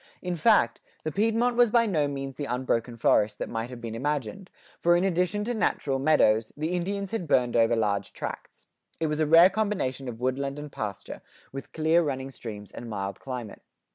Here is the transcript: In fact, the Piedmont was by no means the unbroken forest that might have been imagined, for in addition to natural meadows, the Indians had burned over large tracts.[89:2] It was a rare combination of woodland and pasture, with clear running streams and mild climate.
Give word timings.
In 0.23 0.35
fact, 0.35 0.79
the 1.03 1.11
Piedmont 1.11 1.55
was 1.55 1.69
by 1.69 1.85
no 1.85 2.07
means 2.07 2.35
the 2.35 2.45
unbroken 2.45 2.97
forest 2.97 3.37
that 3.37 3.47
might 3.49 3.69
have 3.69 3.79
been 3.79 3.93
imagined, 3.93 4.49
for 4.79 4.95
in 4.95 5.03
addition 5.03 5.43
to 5.43 5.53
natural 5.53 5.99
meadows, 5.99 6.51
the 6.57 6.69
Indians 6.75 7.11
had 7.11 7.27
burned 7.27 7.55
over 7.55 7.75
large 7.75 8.11
tracts.[89:2] 8.11 8.65
It 9.01 9.05
was 9.05 9.19
a 9.19 9.27
rare 9.27 9.51
combination 9.51 10.07
of 10.07 10.19
woodland 10.19 10.57
and 10.57 10.71
pasture, 10.71 11.21
with 11.51 11.71
clear 11.71 12.01
running 12.01 12.31
streams 12.31 12.71
and 12.71 12.89
mild 12.89 13.19
climate. 13.19 13.61